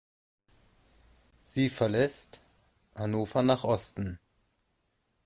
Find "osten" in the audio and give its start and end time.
3.63-4.17